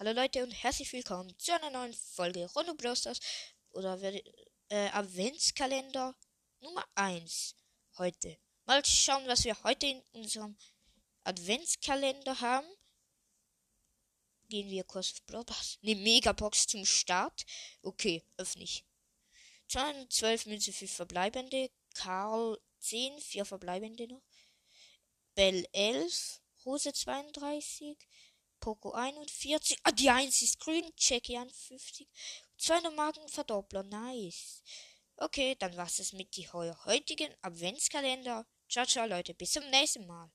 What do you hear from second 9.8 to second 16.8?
in unserem Adventskalender haben. Gehen wir kurz auf Blasters. Eine Megabox